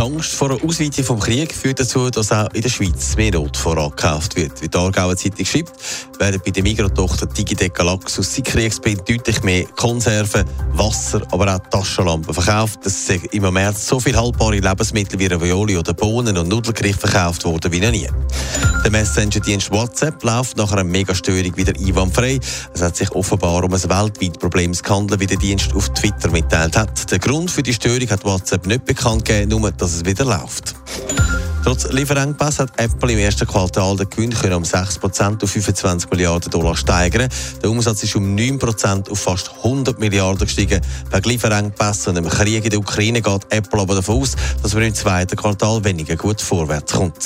[0.00, 3.32] Die Angst vor einer Ausweitung vom Krieg führt dazu, dass auch in der Schweiz mehr
[3.32, 4.62] Notvorrat gekauft wird.
[4.62, 5.72] Wie die Aargauer Zeitung schreibt,
[6.18, 12.32] werden bei der Migros-Tochter Digitec Galaxus seit Kriegsbeginn deutlich mehr Konserven, Wasser, aber auch Taschenlampen
[12.32, 12.78] verkauft.
[12.86, 17.44] Es sind im März so viele haltbare Lebensmittel wie Ravioli oder Bohnen und Nudelgerichte verkauft
[17.44, 18.08] worden wie noch nie.
[18.82, 22.40] Der Messenger-Dienst WhatsApp läuft nach einer Megastörung wieder einwandfrei.
[22.72, 26.78] Es hat sich offenbar um ein weltweites Problem gehandelt, wie der Dienst auf Twitter mitteilt
[26.78, 27.10] hat.
[27.10, 30.74] Der Grund für die Störung hat WhatsApp nicht bekannt gegeben, nur dass es wieder läuft.
[31.62, 36.74] Trotz Lieferengpass hat Apple im ersten Quartal den Gewinn um 6% auf 25 Milliarden Dollar
[36.74, 37.28] steigern.
[37.62, 40.80] Der Umsatz ist um 9% auf fast 100 Milliarden gestiegen.
[41.10, 44.84] Wegen Lieferengpässen und dem Krieg in der Ukraine geht Apple aber davon aus, dass man
[44.84, 47.16] im zweiten Quartal weniger gut vorwärts kommt.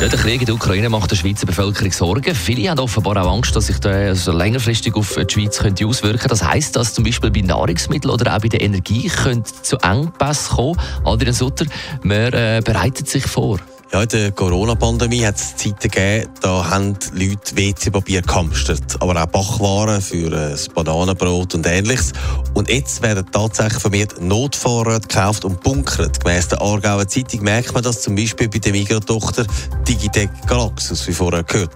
[0.00, 2.34] Ja, der Krieg in der Ukraine macht der Schweizer Bevölkerung Sorgen.
[2.34, 6.18] Viele haben offenbar auch Angst, dass sich der also längerfristig auf die Schweiz könnte auswirken
[6.18, 6.28] könnte.
[6.28, 10.56] Das heisst, dass zum Beispiel bei Nahrungsmitteln oder auch bei der Energie könnte zu Engpässen
[10.56, 10.80] kommen.
[11.04, 11.64] Adrian Sutter,
[12.02, 13.58] man äh, bereitet sich vor.
[13.92, 19.26] Ja, in der Corona-Pandemie hat es Zeiten gegeben, da haben Leute WC-Papier gehamstert, aber auch
[19.26, 22.12] Backwaren für ein Bananenbrot und ähnliches.
[22.54, 26.18] Und jetzt werden tatsächlich vermehrt Notvorräte gekauft und bunkert.
[26.18, 29.46] Gemäss der Aargauer Zeitung merkt man das zum Beispiel bei der Migros-Tochter
[29.86, 31.70] Digitec Galaxus, wie vorher gehört.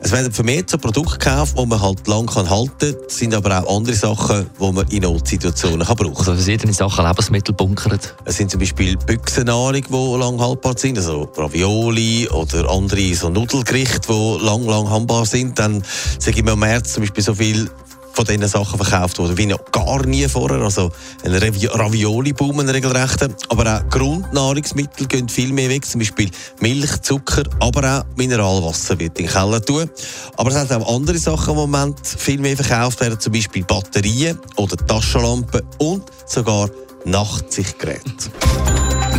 [0.00, 3.64] Es werden vermehrt so Produkte gekauft, die man halt lang kann halten kann, sind aber
[3.64, 6.28] auch andere Sachen, die man in Notsituationen kann brauchen kann.
[6.28, 8.14] Also verschiedene Sachen Lebensmittel bunkert.
[8.24, 14.08] Es sind zum Beispiel Büchsennahrung, die lang haltbar sind, also Ravioli oder andere so Nudelgerichte,
[14.08, 15.58] die lang, lang handbar sind.
[15.58, 15.82] Dann
[16.18, 17.70] sage ich mir im März zum Beispiel so viel
[18.12, 20.60] von diesen Sachen verkauft worden, wie noch gar nie vorher.
[20.60, 20.90] Also
[21.24, 23.28] ein Ravi Ravioli-Boom, ein regelrechter.
[23.48, 25.86] Aber auch Grundnahrungsmittel gehen viel mehr weg.
[25.86, 26.30] Zum Beispiel
[26.60, 29.90] Milch, Zucker, aber auch Mineralwasser wird in den Keller tun.
[30.36, 33.18] Aber es hat auch andere Sachen, die im Moment viel mehr verkauft werden.
[33.18, 36.68] Zum Beispiel Batterien oder Taschenlampen und sogar
[37.06, 38.30] Nachtsichtgeräte.